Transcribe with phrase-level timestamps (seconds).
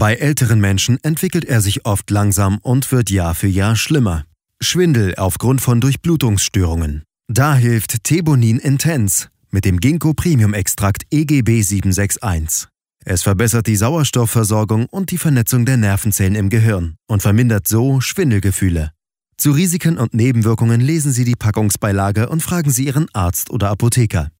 [0.00, 4.24] Bei älteren Menschen entwickelt er sich oft langsam und wird Jahr für Jahr schlimmer.
[4.58, 7.02] Schwindel aufgrund von Durchblutungsstörungen.
[7.28, 12.68] Da hilft Thebonin Intense mit dem Ginkgo Premium Extrakt EGB 761.
[13.04, 18.92] Es verbessert die Sauerstoffversorgung und die Vernetzung der Nervenzellen im Gehirn und vermindert so Schwindelgefühle.
[19.36, 24.30] Zu Risiken und Nebenwirkungen lesen Sie die Packungsbeilage und fragen Sie Ihren Arzt oder Apotheker.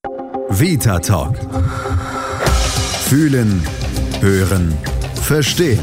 [0.48, 1.38] Vita Talk.
[3.10, 3.60] Fühlen,
[4.22, 4.74] hören,
[5.30, 5.78] verstehen.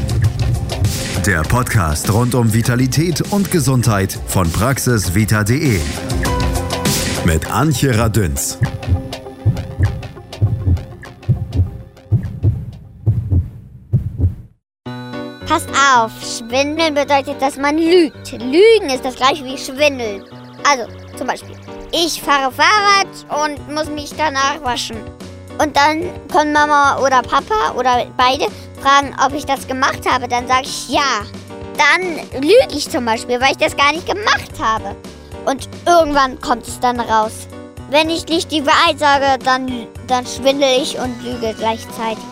[1.24, 5.80] Der Podcast rund um Vitalität und Gesundheit von praxisvita.de.
[7.24, 8.58] Mit Antje Radünz.
[15.46, 15.64] Pass
[15.96, 18.32] auf, Schwindeln bedeutet, dass man lügt.
[18.32, 20.24] Lügen ist das gleiche wie Schwindeln.
[20.68, 21.56] Also, zum Beispiel,
[21.90, 24.98] ich fahre Fahrrad und muss mich danach waschen.
[25.58, 28.46] Und dann können Mama oder Papa oder beide
[28.82, 30.28] fragen, ob ich das gemacht habe.
[30.28, 31.22] Dann sage ich ja.
[31.76, 34.96] Dann lüge ich zum Beispiel, weil ich das gar nicht gemacht habe.
[35.46, 37.46] Und irgendwann kommt es dann raus.
[37.90, 42.24] Wenn ich nicht die Wahrheit sage, dann, dann schwindel ich und lüge gleichzeitig.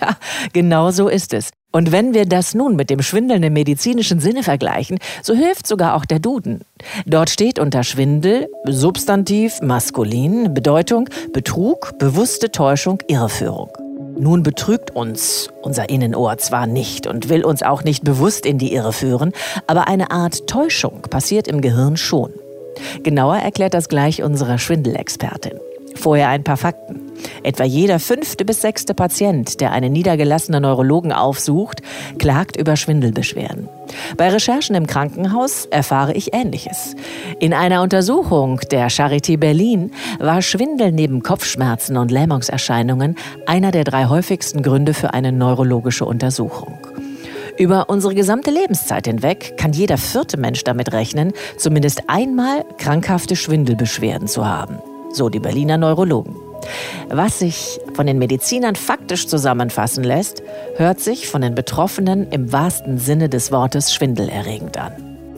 [0.00, 0.16] Ja,
[0.52, 1.50] genau so ist es.
[1.70, 5.94] Und wenn wir das nun mit dem Schwindeln im medizinischen Sinne vergleichen, so hilft sogar
[5.94, 6.62] auch der Duden.
[7.04, 13.85] Dort steht unter Schwindel Substantiv maskulin, Bedeutung Betrug, bewusste Täuschung, Irreführung.
[14.18, 18.72] Nun betrügt uns unser Innenohr zwar nicht und will uns auch nicht bewusst in die
[18.72, 19.32] Irre führen,
[19.66, 22.32] aber eine Art Täuschung passiert im Gehirn schon.
[23.02, 25.60] Genauer erklärt das gleich unsere Schwindelexpertin.
[25.96, 27.00] Vorher ein paar Fakten.
[27.42, 31.80] Etwa jeder fünfte bis sechste Patient, der einen niedergelassenen Neurologen aufsucht,
[32.18, 33.68] klagt über Schwindelbeschwerden.
[34.16, 36.94] Bei Recherchen im Krankenhaus erfahre ich Ähnliches.
[37.40, 43.16] In einer Untersuchung der Charité Berlin war Schwindel neben Kopfschmerzen und Lähmungserscheinungen
[43.46, 46.78] einer der drei häufigsten Gründe für eine neurologische Untersuchung.
[47.58, 54.28] Über unsere gesamte Lebenszeit hinweg kann jeder vierte Mensch damit rechnen, zumindest einmal krankhafte Schwindelbeschwerden
[54.28, 54.78] zu haben
[55.16, 56.36] so die Berliner Neurologen.
[57.08, 60.42] Was sich von den Medizinern faktisch zusammenfassen lässt,
[60.76, 64.92] hört sich von den Betroffenen im wahrsten Sinne des Wortes schwindelerregend an.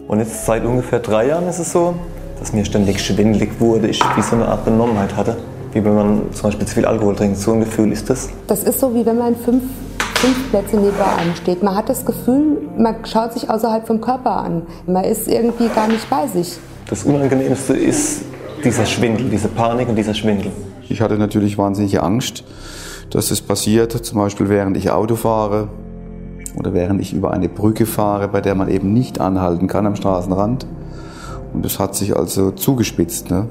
[0.09, 1.95] Und jetzt seit ungefähr drei Jahren ist es so,
[2.39, 5.37] dass mir ständig schwindelig wurde, ich wie so eine Art Benommenheit hatte.
[5.73, 7.37] Wie wenn man zum Beispiel zu viel Alkohol trinkt.
[7.37, 8.31] So ein Gefühl ist das.
[8.47, 9.63] Das ist so, wie wenn man fünf,
[10.15, 11.63] fünf Plätze nebenan steht.
[11.63, 14.63] Man hat das Gefühl, man schaut sich außerhalb vom Körper an.
[14.87, 16.57] Man ist irgendwie gar nicht bei sich.
[16.89, 18.23] Das Unangenehmste ist
[18.65, 20.51] dieser Schwindel, diese Panik und dieser Schwindel.
[20.89, 22.45] Ich hatte natürlich wahnsinnige Angst,
[23.11, 25.69] dass es passiert, zum Beispiel während ich Auto fahre
[26.57, 29.97] oder während ich über eine Brücke fahre, bei der man eben nicht anhalten kann am
[29.97, 30.67] Straßenrand.
[31.55, 33.31] Und es hat sich also zugespitzt.
[33.31, 33.47] Ne?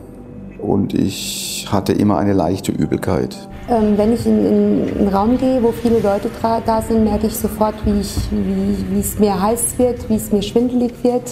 [0.59, 3.35] Und ich hatte immer eine leichte Übelkeit.
[3.69, 6.29] Ähm, wenn ich in, in, einen Raum gehe, wo viele Leute
[6.65, 10.31] da sind, merke ich sofort, wie, ich, wie, wie es mir heiß wird, wie es
[10.31, 11.23] mir schwindelig wird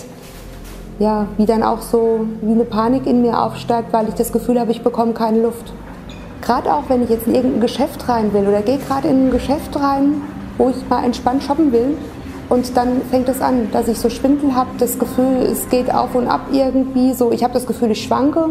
[0.99, 4.59] ja, wie dann auch so wie eine Panik in mir aufsteigt, weil ich das Gefühl
[4.59, 5.73] habe, ich bekomme keine Luft.
[6.41, 9.31] Gerade auch, wenn ich jetzt in irgendein Geschäft rein will oder gehe gerade in ein
[9.31, 10.21] Geschäft rein,
[10.57, 11.97] wo ich mal entspannt shoppen will
[12.49, 16.13] und dann fängt es an, dass ich so Schwindel habe, das Gefühl, es geht auf
[16.15, 18.49] und ab irgendwie, so ich habe das Gefühl, ich schwanke.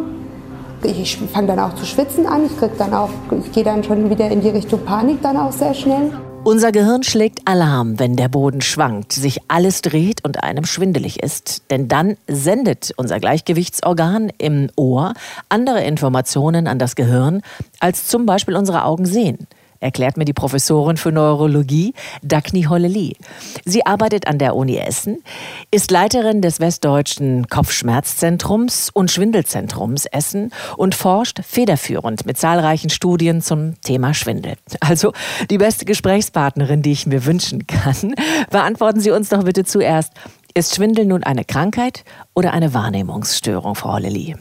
[0.83, 3.09] Ich fange dann auch zu schwitzen an, ich krieg dann auch,
[3.43, 6.11] ich gehe dann schon wieder in die Richtung Panik dann auch sehr schnell.
[6.45, 11.63] Unser Gehirn schlägt Alarm, wenn der Boden schwankt, sich alles dreht und einem schwindelig ist.
[11.71, 15.15] Denn dann sendet unser Gleichgewichtsorgan im Ohr
[15.49, 17.41] andere Informationen an das Gehirn,
[17.81, 19.47] als zum Beispiel unsere Augen sehen
[19.85, 23.17] erklärt mir die Professorin für Neurologie Dagny Holleli.
[23.65, 25.23] Sie arbeitet an der Uni Essen,
[25.71, 33.81] ist Leiterin des Westdeutschen Kopfschmerzzentrums und Schwindelzentrums Essen und forscht federführend mit zahlreichen Studien zum
[33.83, 34.55] Thema Schwindel.
[34.81, 35.13] Also
[35.51, 38.15] die beste Gesprächspartnerin, die ich mir wünschen kann.
[38.51, 40.13] Beantworten Sie uns doch bitte zuerst,
[40.55, 44.37] ist Schwindel nun eine Krankheit oder eine Wahrnehmungsstörung, Frau Holleli?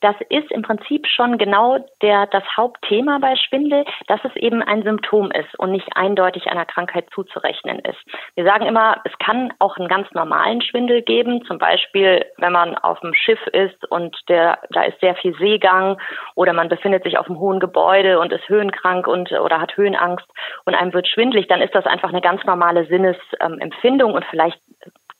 [0.00, 4.82] Das ist im Prinzip schon genau der, das Hauptthema bei Schwindel, dass es eben ein
[4.82, 7.98] Symptom ist und nicht eindeutig einer Krankheit zuzurechnen ist.
[8.34, 12.76] Wir sagen immer, es kann auch einen ganz normalen Schwindel geben, zum Beispiel, wenn man
[12.76, 15.98] auf dem Schiff ist und der, da ist sehr viel Seegang
[16.34, 20.26] oder man befindet sich auf einem hohen Gebäude und ist höhenkrank und, oder hat Höhenangst
[20.64, 24.60] und einem wird schwindlig, dann ist das einfach eine ganz normale Sinnesempfindung und vielleicht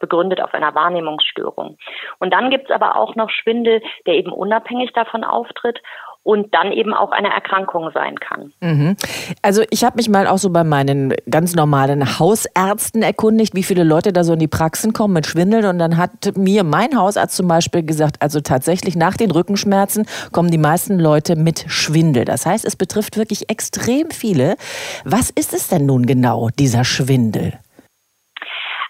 [0.01, 1.79] begründet auf einer Wahrnehmungsstörung.
[2.19, 5.81] Und dann gibt es aber auch noch Schwindel, der eben unabhängig davon auftritt
[6.23, 8.53] und dann eben auch eine Erkrankung sein kann.
[8.61, 8.97] Mhm.
[9.43, 13.85] Also ich habe mich mal auch so bei meinen ganz normalen Hausärzten erkundigt, wie viele
[13.85, 15.65] Leute da so in die Praxen kommen mit Schwindel.
[15.65, 20.51] Und dann hat mir mein Hausarzt zum Beispiel gesagt, also tatsächlich nach den Rückenschmerzen kommen
[20.51, 22.27] die meisten Leute mit Schwindel.
[22.27, 24.57] Das heißt, es betrifft wirklich extrem viele.
[25.05, 27.59] Was ist es denn nun genau, dieser Schwindel?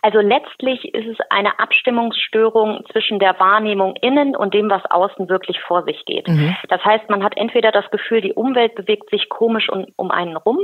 [0.03, 5.61] Also letztlich ist es eine Abstimmungsstörung zwischen der Wahrnehmung innen und dem, was außen wirklich
[5.61, 6.29] vor sich geht.
[6.29, 6.57] Mhm.
[6.69, 10.59] Das heißt, man hat entweder das Gefühl, die Umwelt bewegt sich komisch um, einen rum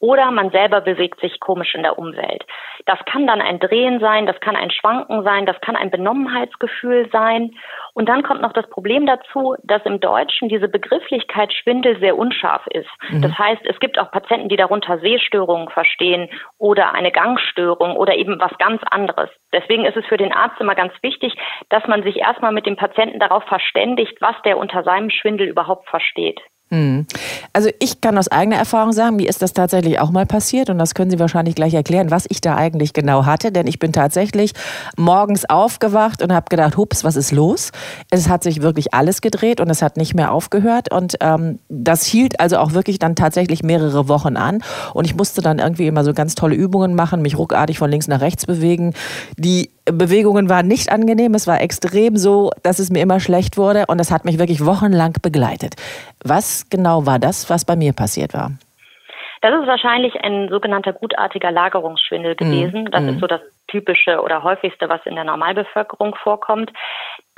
[0.00, 2.44] oder man selber bewegt sich komisch in der Umwelt.
[2.86, 7.08] Das kann dann ein Drehen sein, das kann ein Schwanken sein, das kann ein Benommenheitsgefühl
[7.12, 7.52] sein.
[7.94, 12.66] Und dann kommt noch das Problem dazu, dass im Deutschen diese Begrifflichkeit Schwindel sehr unscharf
[12.68, 12.88] ist.
[13.10, 13.22] Mhm.
[13.22, 18.38] Das heißt, es gibt auch Patienten, die darunter Sehstörungen verstehen oder eine Gangstörung oder eben
[18.40, 19.30] was ganz anderes.
[19.52, 21.34] Deswegen ist es für den Arzt immer ganz wichtig,
[21.68, 25.88] dass man sich erstmal mit dem Patienten darauf verständigt, was der unter seinem Schwindel überhaupt
[25.88, 26.40] versteht.
[26.70, 27.06] Hm.
[27.54, 30.78] Also ich kann aus eigener Erfahrung sagen, mir ist das tatsächlich auch mal passiert und
[30.78, 33.92] das können Sie wahrscheinlich gleich erklären, was ich da eigentlich genau hatte, denn ich bin
[33.92, 34.52] tatsächlich
[34.96, 37.72] morgens aufgewacht und habe gedacht, hups, was ist los?
[38.10, 42.04] Es hat sich wirklich alles gedreht und es hat nicht mehr aufgehört und ähm, das
[42.04, 44.62] hielt also auch wirklich dann tatsächlich mehrere Wochen an
[44.92, 48.08] und ich musste dann irgendwie immer so ganz tolle Übungen machen, mich ruckartig von links
[48.08, 48.92] nach rechts bewegen.
[49.38, 53.84] Die Bewegungen waren nicht angenehm, es war extrem so, dass es mir immer schlecht wurde
[53.88, 55.74] und das hat mich wirklich wochenlang begleitet.
[56.24, 58.52] Was genau war das, was bei mir passiert war?
[59.40, 62.36] Das ist wahrscheinlich ein sogenannter gutartiger Lagerungsschwindel mhm.
[62.36, 62.88] gewesen.
[62.90, 63.08] Das mm.
[63.08, 66.72] ist so das typische oder häufigste, was in der Normalbevölkerung vorkommt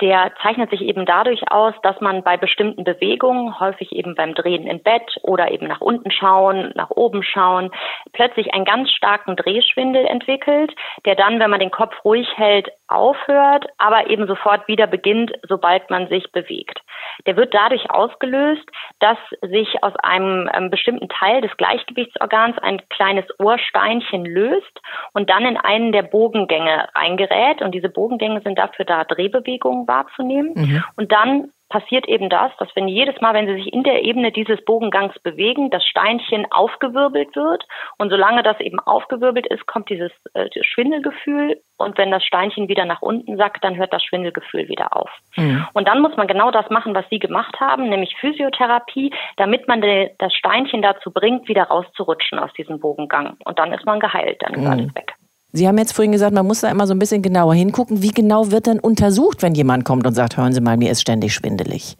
[0.01, 4.65] der zeichnet sich eben dadurch aus, dass man bei bestimmten Bewegungen, häufig eben beim Drehen
[4.65, 7.69] im Bett oder eben nach unten schauen, nach oben schauen,
[8.11, 10.73] plötzlich einen ganz starken Drehschwindel entwickelt,
[11.05, 15.89] der dann, wenn man den Kopf ruhig hält, aufhört, aber eben sofort wieder beginnt, sobald
[15.89, 16.81] man sich bewegt.
[17.27, 18.67] Der wird dadurch ausgelöst,
[18.99, 24.81] dass sich aus einem ähm, bestimmten Teil des Gleichgewichtsorgans ein kleines Ohrsteinchen löst
[25.13, 27.63] und dann in einen der Bogengänge reingerät.
[27.63, 30.53] Und diese Bogengänge sind dafür da, Drehbewegungen wahrzunehmen.
[30.53, 30.83] Mhm.
[30.95, 34.31] Und dann passiert eben das, dass wenn jedes Mal, wenn Sie sich in der Ebene
[34.31, 37.65] dieses Bogengangs bewegen, das Steinchen aufgewirbelt wird.
[37.97, 41.59] Und solange das eben aufgewirbelt ist, kommt dieses äh, Schwindelgefühl.
[41.77, 45.09] Und wenn das Steinchen wieder nach unten sackt, dann hört das Schwindelgefühl wieder auf.
[45.37, 45.65] Mhm.
[45.73, 49.81] Und dann muss man genau das machen, was Sie gemacht haben, nämlich Physiotherapie, damit man
[50.19, 53.37] das Steinchen dazu bringt, wieder rauszurutschen aus diesem Bogengang.
[53.45, 54.71] Und dann ist man geheilt, dann ist mhm.
[54.71, 55.15] alles weg.
[55.53, 58.01] Sie haben jetzt vorhin gesagt, man muss da immer so ein bisschen genauer hingucken.
[58.01, 61.01] Wie genau wird denn untersucht, wenn jemand kommt und sagt, hören Sie mal, mir ist
[61.01, 61.97] ständig schwindelig?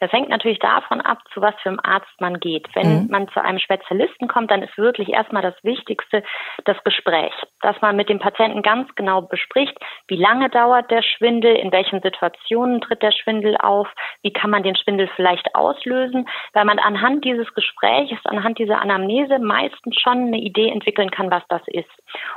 [0.00, 2.68] Das hängt natürlich davon ab, zu was für einem Arzt man geht.
[2.74, 3.10] Wenn mhm.
[3.10, 6.22] man zu einem Spezialisten kommt, dann ist wirklich erstmal das Wichtigste
[6.64, 7.32] das Gespräch,
[7.62, 9.76] dass man mit dem Patienten ganz genau bespricht,
[10.06, 13.88] wie lange dauert der Schwindel, in welchen Situationen tritt der Schwindel auf,
[14.22, 19.38] wie kann man den Schwindel vielleicht auslösen, weil man anhand dieses Gesprächs, anhand dieser Anamnese
[19.38, 21.90] meistens schon eine Idee entwickeln kann, was das ist.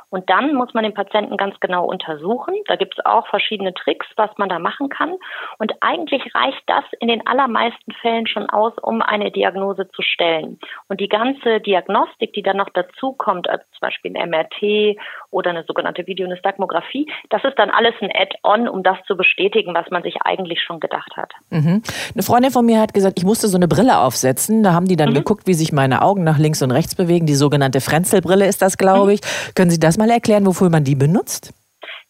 [0.09, 2.55] Und dann muss man den Patienten ganz genau untersuchen.
[2.67, 5.15] Da gibt es auch verschiedene Tricks, was man da machen kann.
[5.57, 10.59] Und eigentlich reicht das in den allermeisten Fällen schon aus, um eine Diagnose zu stellen.
[10.89, 14.97] Und die ganze Diagnostik, die dann noch dazu kommt, als zum Beispiel ein MRT
[15.31, 19.89] oder eine sogenannte Videonystagmographie, das ist dann alles ein Add-on, um das zu bestätigen, was
[19.89, 21.31] man sich eigentlich schon gedacht hat.
[21.49, 21.81] Mhm.
[22.13, 24.61] Eine Freundin von mir hat gesagt, ich musste so eine Brille aufsetzen.
[24.63, 25.15] Da haben die dann mhm.
[25.15, 27.25] geguckt, wie sich meine Augen nach links und rechts bewegen.
[27.25, 29.11] Die sogenannte Frenzelbrille ist das, glaube mhm.
[29.11, 29.21] ich.
[29.55, 31.53] Können Sie das mal erklären, wofür man die benutzt?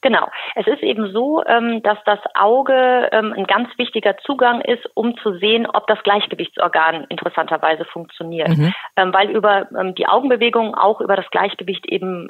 [0.02, 0.28] Genau.
[0.56, 5.16] Es ist eben so, ähm, dass das Auge ähm, ein ganz wichtiger Zugang ist, um
[5.18, 8.50] zu sehen, ob das Gleichgewichtsorgan interessanterweise funktioniert.
[8.50, 8.74] Mhm.
[8.98, 9.68] Ähm, weil über
[9.98, 12.28] die Augenbewegung auch über das Gleichgewicht eben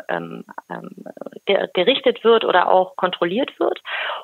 [1.73, 3.79] gerichtet wird oder auch kontrolliert wird.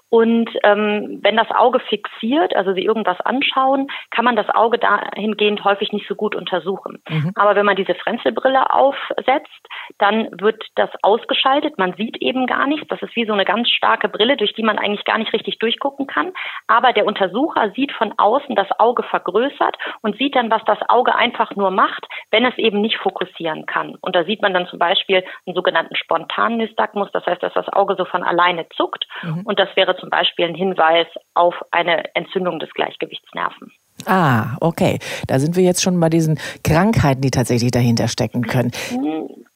[0.09, 5.91] Und wenn das Auge fixiert, also Sie irgendwas anschauen, kann man das Auge dahingehend häufig
[5.91, 7.01] nicht so gut untersuchen.
[7.09, 7.31] Mhm.
[7.35, 9.67] Aber wenn man diese Frenzelbrille aufsetzt,
[9.97, 11.77] dann wird das ausgeschaltet.
[11.77, 12.87] Man sieht eben gar nichts.
[12.89, 15.59] Das ist wie so eine ganz starke Brille, durch die man eigentlich gar nicht richtig
[15.59, 16.33] durchgucken kann.
[16.67, 21.15] Aber der Untersucher sieht von außen das Auge vergrößert und sieht dann, was das Auge
[21.15, 23.95] einfach nur macht, wenn es eben nicht fokussieren kann.
[24.01, 27.69] Und da sieht man dann zum Beispiel einen sogenannten spontanen Nystagmus, das heißt, dass das
[27.69, 29.07] Auge so von alleine zuckt.
[29.21, 29.43] Mhm.
[29.45, 33.71] Und das wäre zum Beispiel ein Hinweis auf eine Entzündung des Gleichgewichtsnerven.
[34.05, 34.99] Ah, okay.
[35.27, 38.71] Da sind wir jetzt schon bei diesen Krankheiten, die tatsächlich dahinter stecken können.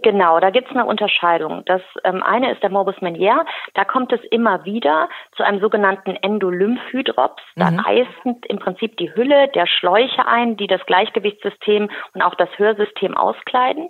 [0.04, 1.64] Genau, da gibt es eine Unterscheidung.
[1.66, 3.46] Das ähm, eine ist der Morbus Meniere.
[3.76, 7.44] Da kommt es immer wieder zu einem sogenannten Endolymphhydrops.
[7.56, 7.80] Da mhm.
[7.80, 13.16] reißen im Prinzip die Hülle der Schläuche ein, die das Gleichgewichtssystem und auch das Hörsystem
[13.16, 13.90] auskleiden.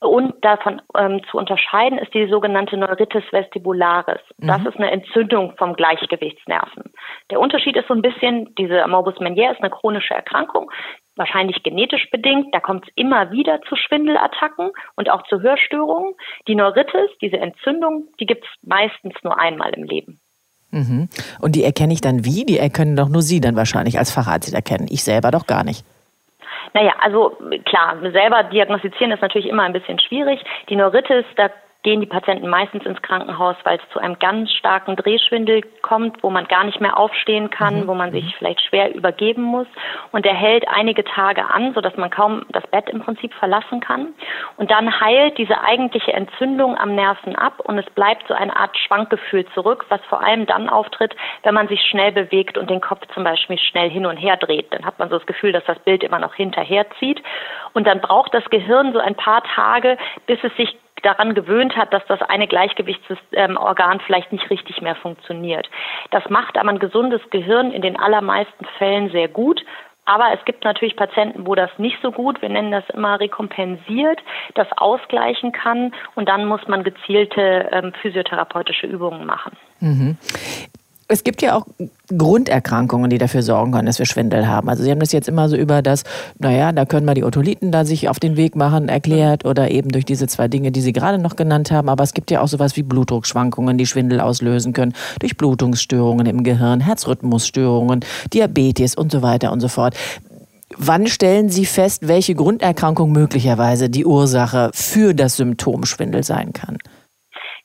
[0.00, 4.20] Und davon ähm, zu unterscheiden ist die sogenannte Neuritis vestibularis.
[4.38, 4.66] Das mhm.
[4.66, 6.84] ist eine Entzündung vom Gleichgewichtsnerven.
[7.30, 10.70] Der Unterschied ist so ein bisschen, diese Morbus Meniere ist eine chronische Erkrankung,
[11.16, 12.54] wahrscheinlich genetisch bedingt.
[12.54, 16.14] Da kommt es immer wieder zu Schwindelattacken und auch zu Hörstörungen.
[16.48, 20.18] Die Neuritis, diese Entzündung, die gibt es meistens nur einmal im Leben.
[20.70, 21.10] Mhm.
[21.40, 22.46] Und die erkenne ich dann wie?
[22.46, 24.86] Die erkennen doch nur Sie dann wahrscheinlich als Facharzt erkennen.
[24.90, 25.84] Ich selber doch gar nicht.
[26.74, 30.42] Naja, also klar, selber diagnostizieren ist natürlich immer ein bisschen schwierig.
[30.68, 31.50] Die Neuritis, da
[31.82, 36.28] gehen die Patienten meistens ins Krankenhaus, weil es zu einem ganz starken Drehschwindel kommt, wo
[36.28, 37.86] man gar nicht mehr aufstehen kann, mhm.
[37.86, 38.32] wo man sich mhm.
[38.38, 39.66] vielleicht schwer übergeben muss.
[40.12, 44.08] Und der hält einige Tage an, sodass man kaum das Bett im Prinzip verlassen kann.
[44.58, 48.76] Und dann heilt diese eigentliche Entzündung am Nerven ab und es bleibt so eine Art
[48.76, 53.06] Schwankgefühl zurück, was vor allem dann auftritt, wenn man sich schnell bewegt und den Kopf
[53.14, 54.72] zum Beispiel schnell hin und her dreht.
[54.72, 57.22] Dann hat man so das Gefühl, dass das Bild immer noch hinterher zieht.
[57.72, 59.96] Und dann braucht das Gehirn so ein paar Tage,
[60.26, 65.68] bis es sich daran gewöhnt hat, dass das eine Gleichgewichtsorgan vielleicht nicht richtig mehr funktioniert.
[66.10, 69.64] Das macht aber ein gesundes Gehirn in den allermeisten Fällen sehr gut.
[70.06, 74.18] Aber es gibt natürlich Patienten, wo das nicht so gut, wir nennen das immer rekompensiert,
[74.54, 79.56] das ausgleichen kann und dann muss man gezielte ähm, physiotherapeutische Übungen machen.
[79.78, 80.18] Mhm.
[81.12, 81.66] Es gibt ja auch
[82.16, 84.68] Grunderkrankungen, die dafür sorgen können, dass wir Schwindel haben.
[84.68, 86.04] Also Sie haben das jetzt immer so über das,
[86.38, 89.90] naja, da können wir die Otoliten da sich auf den Weg machen, erklärt oder eben
[89.90, 91.88] durch diese zwei Dinge, die Sie gerade noch genannt haben.
[91.88, 96.44] Aber es gibt ja auch sowas wie Blutdruckschwankungen, die Schwindel auslösen können, durch Blutungsstörungen im
[96.44, 99.96] Gehirn, Herzrhythmusstörungen, Diabetes und so weiter und so fort.
[100.76, 106.78] Wann stellen Sie fest, welche Grunderkrankung möglicherweise die Ursache für das Symptom Schwindel sein kann?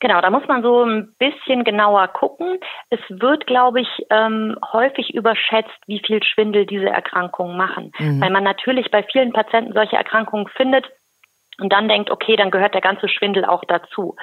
[0.05, 2.59] Genau, da muss man so ein bisschen genauer gucken.
[2.91, 8.21] Es wird, glaube ich, ähm, häufig überschätzt, wie viel Schwindel diese Erkrankungen machen, mhm.
[8.21, 10.85] weil man natürlich bei vielen Patienten solche Erkrankungen findet,
[11.57, 14.15] und dann denkt, okay, dann gehört der ganze Schwindel auch dazu.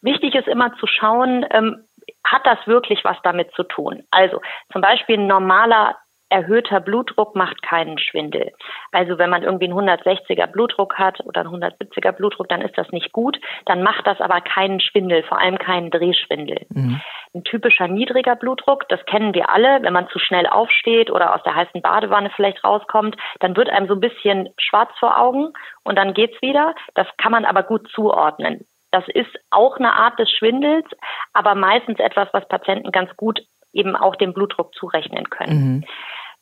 [0.00, 1.84] Wichtig ist immer zu schauen, ähm,
[2.24, 4.04] hat das wirklich was damit zu tun?
[4.10, 4.40] Also
[4.72, 5.96] zum Beispiel ein normaler
[6.28, 8.52] erhöhter Blutdruck macht keinen Schwindel.
[8.90, 12.90] Also wenn man irgendwie einen 160er Blutdruck hat oder einen 170er Blutdruck, dann ist das
[12.90, 13.38] nicht gut.
[13.64, 16.66] Dann macht das aber keinen Schwindel, vor allem keinen Drehschwindel.
[16.70, 17.00] Mhm.
[17.34, 21.42] Ein typischer niedriger Blutdruck, das kennen wir alle, wenn man zu schnell aufsteht oder aus
[21.44, 25.52] der heißen Badewanne vielleicht rauskommt, dann wird einem so ein bisschen schwarz vor Augen
[25.84, 26.74] und dann geht's wieder.
[26.94, 28.66] Das kann man aber gut zuordnen.
[28.90, 30.86] Das ist auch eine Art des Schwindels,
[31.32, 33.40] aber meistens etwas, was Patienten ganz gut
[33.72, 35.74] eben auch den Blutdruck zurechnen können.
[35.74, 35.84] Mhm.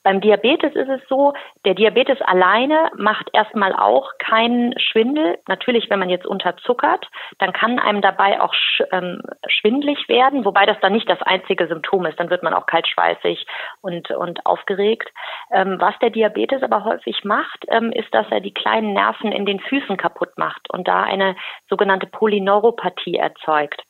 [0.05, 1.33] Beim Diabetes ist es so,
[1.65, 5.39] der Diabetes alleine macht erstmal auch keinen Schwindel.
[5.49, 7.09] Natürlich, wenn man jetzt unterzuckert,
[7.39, 8.53] dann kann einem dabei auch
[8.93, 12.21] ähm, schwindlig werden, wobei das dann nicht das einzige Symptom ist.
[12.21, 13.47] Dann wird man auch kaltschweißig
[13.81, 15.11] und, und aufgeregt.
[15.51, 19.47] Ähm, was der Diabetes aber häufig macht, ähm, ist, dass er die kleinen Nerven in
[19.47, 21.35] den Füßen kaputt macht und da eine
[21.71, 23.83] sogenannte Polyneuropathie erzeugt.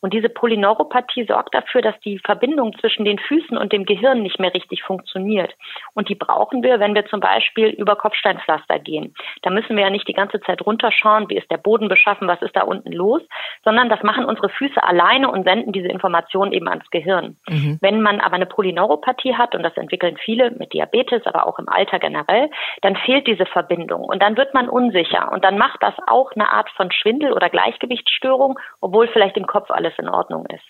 [0.00, 4.40] Und diese Polyneuropathie sorgt dafür, dass die Verbindung zwischen den Füßen und dem Gehirn nicht
[4.40, 5.54] mehr richtig funktioniert.
[5.94, 9.14] Und die brauchen wir, wenn wir zum Beispiel über Kopfsteinpflaster gehen.
[9.42, 12.42] Da müssen wir ja nicht die ganze Zeit runterschauen, wie ist der Boden beschaffen, was
[12.42, 13.22] ist da unten los,
[13.64, 17.36] sondern das machen unsere Füße alleine und senden diese Informationen eben ans Gehirn.
[17.48, 17.78] Mhm.
[17.80, 21.68] Wenn man aber eine Polyneuropathie hat, und das entwickeln viele mit Diabetes, aber auch im
[21.68, 22.50] Alter generell,
[22.82, 26.52] dann fehlt diese Verbindung und dann wird man unsicher und dann macht das auch eine
[26.52, 30.64] Art von Schwindel oder Gleichgewichtsstörung, obwohl vielleicht im Kopf alles in Ordnung ist.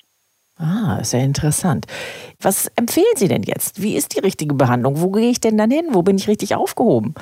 [0.63, 1.87] Ah, sehr interessant.
[2.39, 3.81] Was empfehlen Sie denn jetzt?
[3.81, 5.01] Wie ist die richtige Behandlung?
[5.01, 5.87] Wo gehe ich denn dann hin?
[5.93, 7.15] Wo bin ich richtig aufgehoben?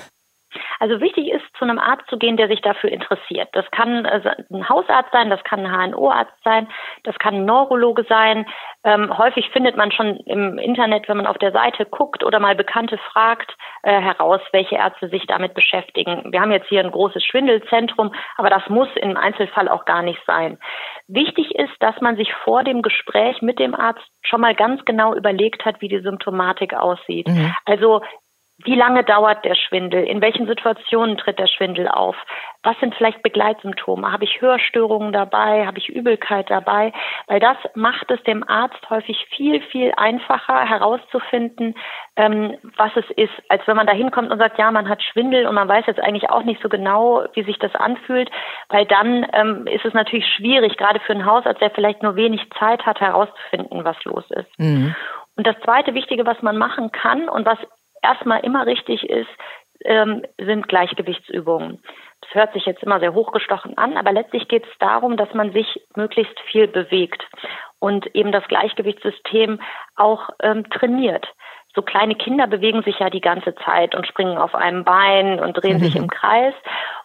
[0.78, 3.48] Also wichtig ist, zu einem Arzt zu gehen, der sich dafür interessiert.
[3.52, 6.68] Das kann also ein Hausarzt sein, das kann ein HNO-Arzt sein,
[7.04, 8.46] das kann ein Neurologe sein.
[8.84, 12.54] Ähm, häufig findet man schon im Internet, wenn man auf der Seite guckt oder mal
[12.54, 16.32] Bekannte fragt, äh, heraus, welche Ärzte sich damit beschäftigen.
[16.32, 20.20] Wir haben jetzt hier ein großes Schwindelzentrum, aber das muss im Einzelfall auch gar nicht
[20.26, 20.58] sein.
[21.08, 25.14] Wichtig ist, dass man sich vor dem Gespräch mit dem Arzt schon mal ganz genau
[25.14, 27.28] überlegt hat, wie die Symptomatik aussieht.
[27.28, 27.54] Mhm.
[27.64, 28.02] Also
[28.64, 30.02] wie lange dauert der Schwindel?
[30.02, 32.16] In welchen Situationen tritt der Schwindel auf?
[32.64, 34.10] Was sind vielleicht Begleitsymptome?
[34.10, 35.64] Habe ich Hörstörungen dabei?
[35.64, 36.92] Habe ich Übelkeit dabei?
[37.28, 41.76] Weil das macht es dem Arzt häufig viel, viel einfacher herauszufinden,
[42.16, 45.46] ähm, was es ist, als wenn man da hinkommt und sagt, ja, man hat Schwindel
[45.46, 48.28] und man weiß jetzt eigentlich auch nicht so genau, wie sich das anfühlt,
[48.70, 52.42] weil dann ähm, ist es natürlich schwierig, gerade für einen Hausarzt, der vielleicht nur wenig
[52.58, 54.58] Zeit hat, herauszufinden, was los ist.
[54.58, 54.96] Mhm.
[55.36, 57.58] Und das zweite Wichtige, was man machen kann und was
[58.02, 59.28] erstmal immer richtig ist,
[59.84, 61.82] ähm, sind Gleichgewichtsübungen.
[62.20, 65.52] Das hört sich jetzt immer sehr hochgestochen an, aber letztlich geht es darum, dass man
[65.52, 67.22] sich möglichst viel bewegt
[67.78, 69.60] und eben das Gleichgewichtssystem
[69.96, 71.26] auch ähm, trainiert.
[71.74, 75.54] So kleine Kinder bewegen sich ja die ganze Zeit und springen auf einem Bein und
[75.54, 76.54] drehen sich im Kreis.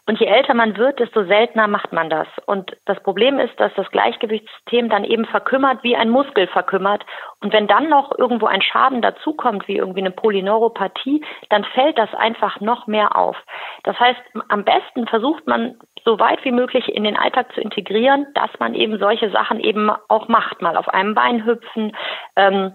[0.05, 2.27] Und je älter man wird, desto seltener macht man das.
[2.45, 7.05] Und das Problem ist, dass das Gleichgewichtssystem dann eben verkümmert, wie ein Muskel verkümmert.
[7.41, 12.13] Und wenn dann noch irgendwo ein Schaden dazukommt, wie irgendwie eine Polyneuropathie, dann fällt das
[12.15, 13.38] einfach noch mehr auf.
[13.83, 14.19] Das heißt,
[14.50, 18.74] am besten versucht man so weit wie möglich in den Alltag zu integrieren, dass man
[18.74, 20.62] eben solche Sachen eben auch macht.
[20.62, 21.95] Mal auf einem Bein hüpfen,
[22.36, 22.74] ähm,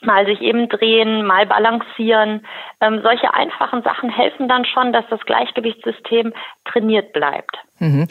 [0.00, 2.46] mal sich eben drehen, mal balancieren.
[2.80, 6.32] Ähm, solche einfachen Sachen helfen dann schon, dass das Gleichgewichtssystem
[6.64, 7.56] trainiert bleibt.
[7.80, 8.08] Mhm.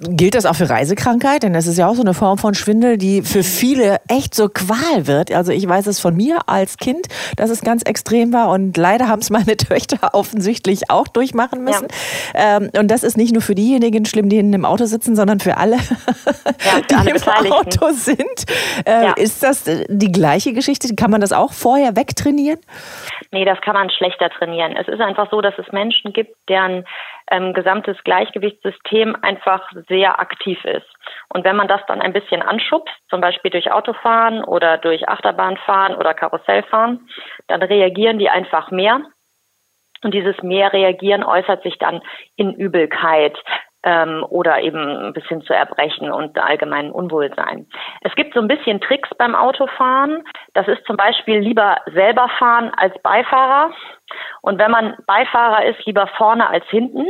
[0.00, 1.42] Gilt das auch für Reisekrankheit?
[1.42, 4.48] Denn das ist ja auch so eine Form von Schwindel, die für viele echt so
[4.48, 5.30] Qual wird.
[5.32, 9.08] Also ich weiß es von mir als Kind, dass es ganz extrem war und leider
[9.08, 11.88] haben es meine Töchter offensichtlich auch durchmachen müssen.
[12.34, 12.56] Ja.
[12.56, 15.40] Ähm, und das ist nicht nur für diejenigen schlimm, die in einem Auto sitzen, sondern
[15.40, 18.18] für alle, ja, die alle im Auto sind.
[18.86, 19.12] Äh, ja.
[19.12, 20.94] Ist das die gleiche Geschichte?
[20.94, 22.60] Kann man das auch vorher wegtrainieren?
[23.30, 24.76] Nee, das kann man schlechter trainieren.
[24.76, 26.84] Es ist einfach so, dass es Menschen gibt, deren
[27.30, 30.86] ähm, gesamtes Gleichgewichtssystem einfach sehr aktiv ist.
[31.28, 35.96] Und wenn man das dann ein bisschen anschubst, zum Beispiel durch Autofahren oder durch Achterbahnfahren
[35.96, 37.08] oder Karussellfahren,
[37.46, 39.00] dann reagieren die einfach mehr.
[40.02, 42.02] Und dieses mehr reagieren äußert sich dann
[42.36, 43.38] in Übelkeit,
[43.84, 47.66] ähm, oder eben bis hin zu Erbrechen und allgemeinem Unwohlsein.
[48.02, 50.24] Es gibt so ein bisschen Tricks beim Autofahren.
[50.54, 53.72] Das ist zum Beispiel lieber selber fahren als Beifahrer.
[54.42, 57.06] Und wenn man Beifahrer ist, lieber vorne als hinten.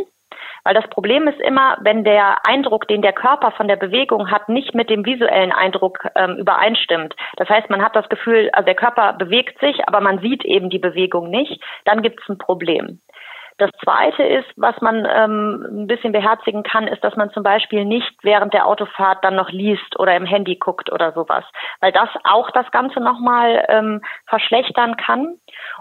[0.64, 4.48] Weil das Problem ist immer, wenn der Eindruck, den der Körper von der Bewegung hat,
[4.48, 7.14] nicht mit dem visuellen Eindruck ähm, übereinstimmt.
[7.36, 10.70] Das heißt, man hat das Gefühl, also der Körper bewegt sich, aber man sieht eben
[10.70, 13.00] die Bewegung nicht, dann gibt es ein Problem.
[13.58, 17.84] Das Zweite ist, was man ähm, ein bisschen beherzigen kann, ist, dass man zum Beispiel
[17.84, 21.44] nicht während der Autofahrt dann noch liest oder im Handy guckt oder sowas,
[21.80, 25.36] weil das auch das Ganze nochmal ähm, verschlechtern kann.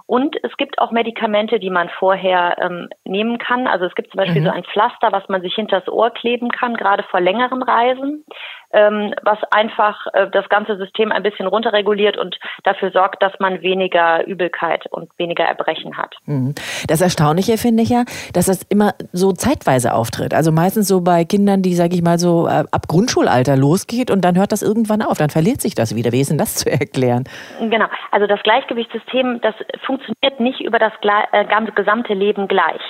[0.05, 3.67] Und es gibt auch Medikamente, die man vorher ähm, nehmen kann.
[3.67, 4.45] Also es gibt zum Beispiel mhm.
[4.45, 8.25] so ein Pflaster, was man sich hinters Ohr kleben kann, gerade vor längeren Reisen
[8.73, 13.61] ähm, was einfach äh, das ganze System ein bisschen runterreguliert und dafür sorgt, dass man
[13.61, 16.15] weniger Übelkeit und weniger Erbrechen hat.
[16.25, 16.55] Mhm.
[16.87, 20.33] Das Erstaunliche finde ich ja, dass das immer so zeitweise auftritt.
[20.33, 24.21] Also meistens so bei Kindern, die, sage ich mal, so äh, ab Grundschulalter losgeht und
[24.21, 26.11] dann hört das irgendwann auf, dann verliert sich das wieder.
[26.11, 27.25] Wie ist denn das zu erklären?
[27.59, 30.93] Genau, also das Gleichgewichtssystem, das funktioniert nicht über das
[31.31, 32.81] äh, gesamte Leben gleich,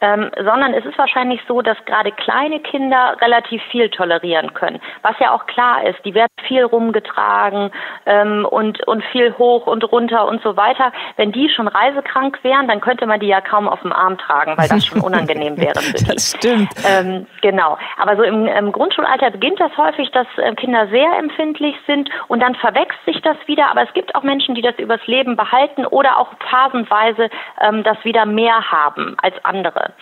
[0.00, 5.14] ähm, sondern es ist wahrscheinlich so, dass gerade kleine Kinder relativ viel tolerieren können, was
[5.18, 7.70] ja ja auch klar ist, die werden viel rumgetragen
[8.06, 10.92] ähm, und, und viel hoch und runter und so weiter.
[11.16, 14.56] Wenn die schon reisekrank wären, dann könnte man die ja kaum auf dem Arm tragen,
[14.56, 16.04] weil das schon unangenehm wäre für die.
[16.04, 16.70] Das stimmt.
[16.86, 17.78] Ähm, genau.
[17.98, 22.40] Aber so im, im, Grundschulalter beginnt das häufig, dass äh, Kinder sehr empfindlich sind und
[22.40, 23.70] dann verwechselt sich das wieder.
[23.70, 27.28] Aber es gibt auch Menschen, die das übers Leben behalten oder auch phasenweise
[27.60, 29.92] ähm, das wieder mehr haben als andere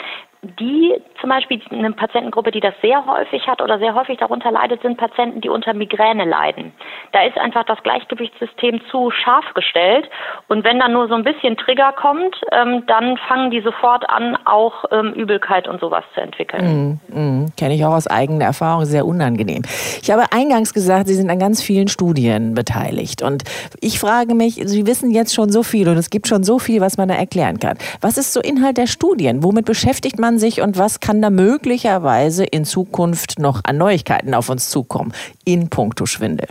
[0.44, 4.83] die zum Beispiel eine Patientengruppe, die das sehr häufig hat oder sehr häufig darunter leidet,
[4.83, 6.72] sind Patienten, die unter Migräne leiden.
[7.12, 10.09] Da ist einfach das Gleichgewichtssystem zu scharf gestellt
[10.48, 14.37] und wenn dann nur so ein bisschen Trigger kommt, ähm, dann fangen die sofort an,
[14.44, 17.00] auch ähm, Übelkeit und sowas zu entwickeln.
[17.11, 19.62] Mm, mm, Kenne ich auch aus eigener Erfahrung, sehr unangenehm.
[20.02, 23.44] Ich habe eingangs gesagt, Sie sind an ganz vielen Studien beteiligt und
[23.80, 26.80] ich frage mich, Sie wissen jetzt schon so viel und es gibt schon so viel,
[26.80, 27.78] was man da erklären kann.
[28.00, 29.42] Was ist so Inhalt der Studien?
[29.42, 34.48] Womit beschäftigt man sich und was kann da möglicherweise in Zukunft noch an Neuigkeiten auf
[34.48, 35.12] uns zukommen
[35.44, 36.48] in puncto Schwindel?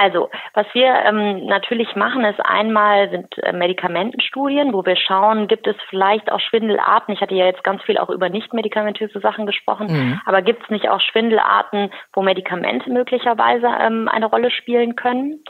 [0.00, 5.66] Also, was wir ähm, natürlich machen, ist einmal sind äh, Medikamentenstudien, wo wir schauen, gibt
[5.66, 7.12] es vielleicht auch Schwindelarten.
[7.12, 10.20] Ich hatte ja jetzt ganz viel auch über nicht medikamentöse Sachen gesprochen, mhm.
[10.24, 15.44] aber gibt es nicht auch Schwindelarten, wo Medikamente möglicherweise ähm, eine Rolle spielen können?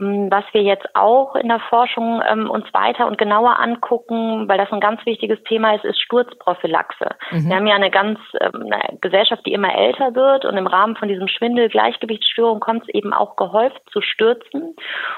[0.00, 4.56] Hm, was wir jetzt auch in der Forschung ähm, uns weiter und genauer angucken, weil
[4.56, 7.04] das ein ganz wichtiges Thema ist, ist Sturzprophylaxe.
[7.30, 7.48] Mhm.
[7.48, 10.96] Wir haben ja eine ganz ähm, eine Gesellschaft, die immer älter wird und im Rahmen
[10.96, 14.74] von diesem Schwindel, Gleichgewichtsstörung kommt es eben auch gehäuft zu Stürzen.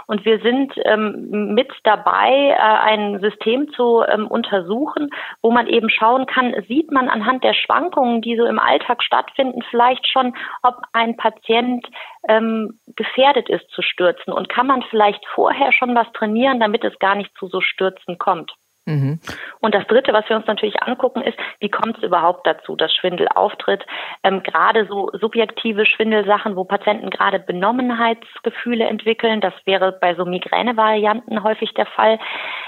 [0.09, 5.11] Und wir sind ähm, mit dabei, äh, ein System zu ähm, untersuchen,
[5.43, 9.63] wo man eben schauen kann, sieht man anhand der Schwankungen, die so im Alltag stattfinden,
[9.71, 11.87] vielleicht schon, ob ein Patient
[12.29, 16.99] ähm, gefährdet ist zu stürzen und kann man vielleicht vorher schon was trainieren, damit es
[16.99, 18.53] gar nicht zu so Stürzen kommt.
[18.85, 19.21] Mhm.
[19.61, 22.93] Und das Dritte, was wir uns natürlich angucken, ist, wie kommt es überhaupt dazu, dass
[22.93, 23.85] Schwindel auftritt?
[24.25, 31.45] Ähm, gerade so subjektive Schwindelsachen, wo Patienten gerade Benommenheitsgefühle entwickeln, das wäre bei so Migränevarianten
[31.45, 32.19] häufig der Fall.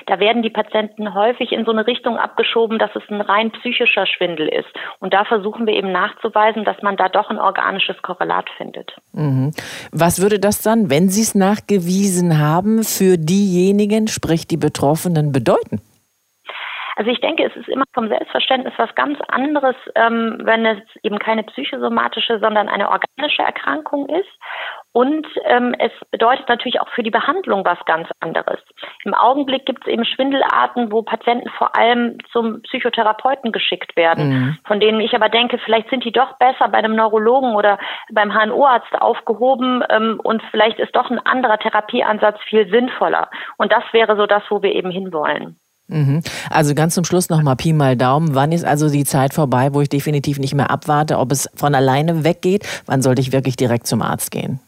[0.07, 4.07] Da werden die Patienten häufig in so eine Richtung abgeschoben, dass es ein rein psychischer
[4.07, 4.68] Schwindel ist.
[5.00, 8.94] Und da versuchen wir eben nachzuweisen, dass man da doch ein organisches Korrelat findet.
[9.12, 9.50] Mhm.
[9.90, 15.81] Was würde das dann, wenn Sie es nachgewiesen haben, für diejenigen, sprich die Betroffenen, bedeuten?
[16.96, 21.18] Also ich denke, es ist immer vom Selbstverständnis was ganz anderes, ähm, wenn es eben
[21.18, 24.28] keine psychosomatische, sondern eine organische Erkrankung ist.
[24.92, 28.61] Und ähm, es bedeutet natürlich auch für die Behandlung was ganz anderes.
[29.04, 34.59] Im Augenblick gibt es eben Schwindelarten, wo Patienten vor allem zum Psychotherapeuten geschickt werden, mhm.
[34.64, 37.78] von denen ich aber denke, vielleicht sind die doch besser bei einem Neurologen oder
[38.12, 43.28] beim HNO-Arzt aufgehoben ähm, und vielleicht ist doch ein anderer Therapieansatz viel sinnvoller.
[43.57, 45.59] Und das wäre so das, wo wir eben hinwollen.
[45.88, 46.23] Mhm.
[46.51, 48.35] Also ganz zum Schluss nochmal Pi mal Daumen.
[48.35, 51.75] Wann ist also die Zeit vorbei, wo ich definitiv nicht mehr abwarte, ob es von
[51.75, 52.66] alleine weggeht?
[52.87, 54.61] Wann sollte ich wirklich direkt zum Arzt gehen?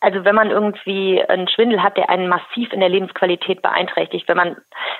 [0.00, 4.36] Also wenn man irgendwie einen Schwindel hat, der einen massiv in der Lebensqualität beeinträchtigt, wenn
[4.36, 4.56] man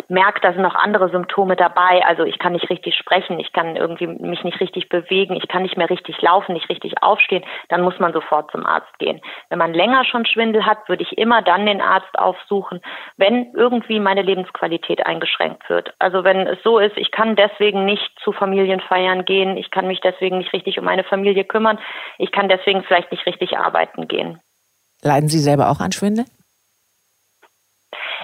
[0.08, 3.76] merkt, da sind noch andere Symptome dabei, also ich kann nicht richtig sprechen, ich kann
[3.76, 7.82] irgendwie mich nicht richtig bewegen, ich kann nicht mehr richtig laufen, nicht richtig aufstehen, dann
[7.82, 9.20] muss man sofort zum Arzt gehen.
[9.50, 12.80] Wenn man länger schon Schwindel hat, würde ich immer dann den Arzt aufsuchen,
[13.16, 15.94] wenn irgendwie meine Lebensqualität eingeschränkt wird.
[15.98, 20.00] Also wenn es so ist, ich kann deswegen nicht zu Familienfeiern gehen, ich kann mich
[20.00, 21.78] deswegen nicht richtig um meine Familie kümmern,
[22.18, 24.40] ich kann deswegen vielleicht nicht richtig arbeiten gehen.
[25.02, 26.24] Leiden Sie selber auch an Schwindel?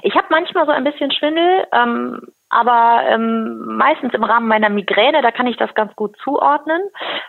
[0.02, 5.22] Ich habe manchmal so ein bisschen Schwindel, ähm, aber ähm, meistens im Rahmen meiner Migräne,
[5.22, 6.82] da kann ich das ganz gut zuordnen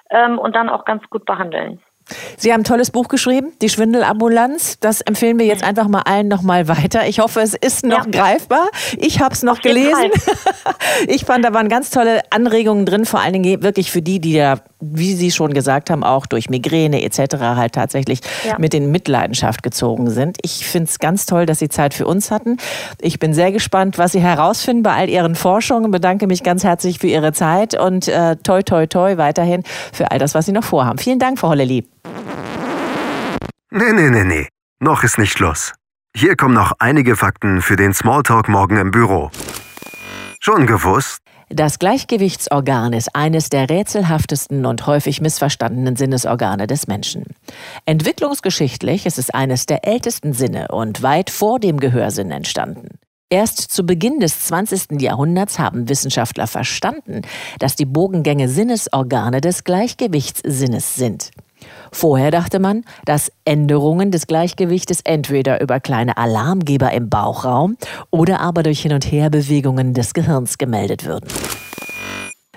[0.10, 1.80] ähm, und dann auch ganz gut behandeln.
[2.38, 4.80] Sie haben ein tolles Buch geschrieben, Die Schwindelambulanz.
[4.80, 7.08] Das empfehlen wir jetzt einfach mal allen nochmal weiter.
[7.08, 8.12] Ich hoffe, es ist noch ja.
[8.12, 8.68] greifbar.
[8.98, 10.12] Ich habe es noch gelesen.
[11.08, 14.34] ich fand, da waren ganz tolle Anregungen drin, vor allen Dingen wirklich für die, die
[14.34, 17.38] ja, wie Sie schon gesagt haben, auch durch Migräne etc.
[17.40, 18.58] halt tatsächlich ja.
[18.60, 20.38] mit in Mitleidenschaft gezogen sind.
[20.42, 22.58] Ich finde es ganz toll, dass Sie Zeit für uns hatten.
[23.00, 25.92] Ich bin sehr gespannt, was Sie herausfinden bei all Ihren Forschungen.
[25.92, 30.20] Bedanke mich ganz herzlich für Ihre Zeit und äh, toi, toi, toi weiterhin für all
[30.20, 30.98] das, was Sie noch vorhaben.
[30.98, 31.88] Vielen Dank, Frau Holleli.
[33.72, 34.48] Nee, nee, nee, nee.
[34.80, 35.74] Noch ist nicht Schluss.
[36.16, 39.32] Hier kommen noch einige Fakten für den Smalltalk morgen im Büro.
[40.40, 41.20] Schon gewusst?
[41.50, 47.26] Das Gleichgewichtsorgan ist eines der rätselhaftesten und häufig missverstandenen Sinnesorgane des Menschen.
[47.86, 52.98] Entwicklungsgeschichtlich ist es eines der ältesten Sinne und weit vor dem Gehörsinn entstanden.
[53.30, 55.02] Erst zu Beginn des 20.
[55.02, 57.22] Jahrhunderts haben Wissenschaftler verstanden,
[57.60, 61.32] dass die Bogengänge Sinnesorgane des Gleichgewichtssinnes sind.
[61.92, 67.78] Vorher dachte man, dass Änderungen des Gleichgewichtes entweder über kleine Alarmgeber im Bauchraum
[68.12, 71.28] oder aber durch Hin- und Herbewegungen des Gehirns gemeldet würden.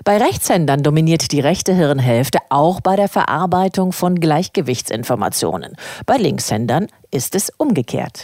[0.03, 5.75] Bei Rechtshändern dominiert die rechte Hirnhälfte auch bei der Verarbeitung von Gleichgewichtsinformationen.
[6.05, 8.23] Bei Linkshändern ist es umgekehrt.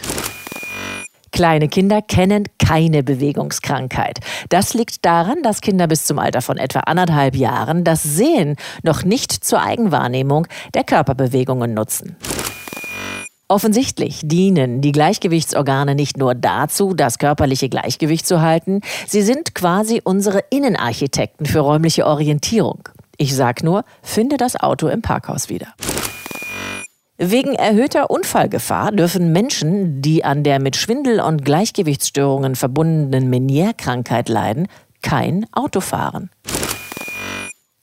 [1.36, 4.20] Kleine Kinder kennen keine Bewegungskrankheit.
[4.48, 9.04] Das liegt daran, dass Kinder bis zum Alter von etwa anderthalb Jahren das Sehen noch
[9.04, 12.16] nicht zur Eigenwahrnehmung der Körperbewegungen nutzen.
[13.48, 20.00] Offensichtlich dienen die Gleichgewichtsorgane nicht nur dazu, das körperliche Gleichgewicht zu halten, sie sind quasi
[20.02, 22.88] unsere Innenarchitekten für räumliche Orientierung.
[23.18, 25.74] Ich sag nur, finde das Auto im Parkhaus wieder.
[27.18, 34.68] Wegen erhöhter Unfallgefahr dürfen Menschen, die an der mit Schwindel und Gleichgewichtsstörungen verbundenen Meniere-Krankheit leiden,
[35.00, 36.28] kein Auto fahren.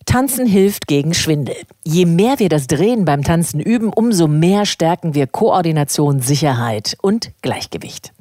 [0.06, 1.56] Tanzen hilft gegen Schwindel.
[1.84, 7.32] Je mehr wir das Drehen beim Tanzen üben, umso mehr stärken wir Koordination, Sicherheit und
[7.42, 8.14] Gleichgewicht.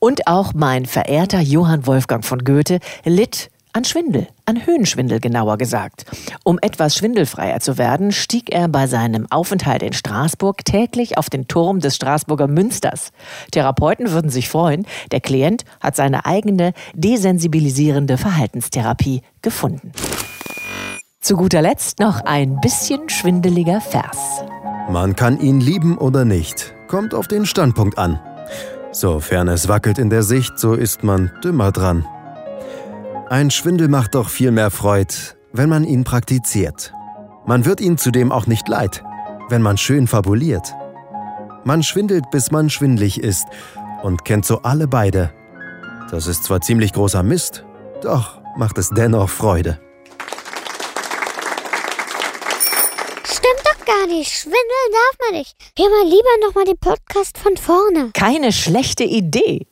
[0.00, 6.04] Und auch mein verehrter Johann Wolfgang von Goethe litt an Schwindel, an Höhenschwindel genauer gesagt.
[6.44, 11.48] Um etwas schwindelfreier zu werden, stieg er bei seinem Aufenthalt in Straßburg täglich auf den
[11.48, 13.12] Turm des Straßburger Münsters.
[13.50, 19.92] Therapeuten würden sich freuen, der Klient hat seine eigene desensibilisierende Verhaltenstherapie gefunden.
[21.20, 24.18] Zu guter Letzt noch ein bisschen schwindeliger Vers.
[24.90, 28.20] Man kann ihn lieben oder nicht, kommt auf den Standpunkt an.
[28.90, 32.04] Sofern es wackelt in der Sicht, so ist man dümmer dran.
[33.32, 35.14] Ein Schwindel macht doch viel mehr Freud,
[35.54, 36.92] wenn man ihn praktiziert.
[37.46, 39.02] Man wird ihn zudem auch nicht leid,
[39.48, 40.74] wenn man schön fabuliert.
[41.64, 43.46] Man schwindelt, bis man schwindlig ist
[44.02, 45.32] und kennt so alle beide.
[46.10, 47.64] Das ist zwar ziemlich großer Mist,
[48.02, 49.80] doch macht es dennoch Freude.
[53.24, 54.30] Stimmt doch gar nicht.
[54.30, 54.60] Schwindeln
[54.92, 55.56] darf man nicht.
[55.78, 58.10] Hör mal lieber nochmal den Podcast von vorne.
[58.12, 59.66] Keine schlechte Idee.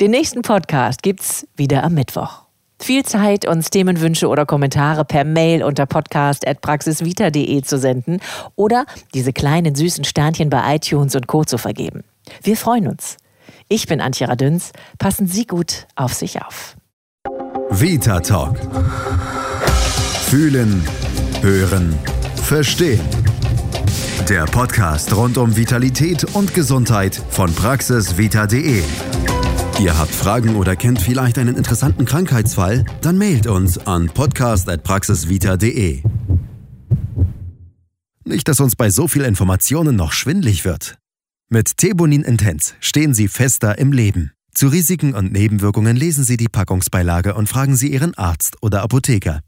[0.00, 2.43] Den nächsten Podcast gibt's wieder am Mittwoch.
[2.84, 8.20] Viel Zeit, uns Themenwünsche oder Kommentare per Mail unter podcast.praxisvita.de zu senden
[8.56, 11.44] oder diese kleinen süßen Sternchen bei iTunes und Co.
[11.44, 12.04] zu vergeben.
[12.42, 13.16] Wir freuen uns.
[13.70, 14.72] Ich bin Antje Radüns.
[14.98, 16.76] Passen Sie gut auf sich auf.
[17.70, 18.58] Vita Talk.
[20.26, 20.86] Fühlen,
[21.40, 21.98] hören,
[22.34, 23.00] verstehen.
[24.28, 28.82] Der Podcast rund um Vitalität und Gesundheit von praxisvita.de.
[29.80, 32.84] Ihr habt Fragen oder kennt vielleicht einen interessanten Krankheitsfall?
[33.00, 36.02] Dann mailt uns an podcast.praxisvita.de.
[38.24, 40.96] Nicht, dass uns bei so viel Informationen noch schwindlig wird.
[41.50, 44.32] Mit Thebonin Intens stehen Sie fester im Leben.
[44.54, 49.40] Zu Risiken und Nebenwirkungen lesen Sie die Packungsbeilage und fragen Sie Ihren Arzt oder Apotheker.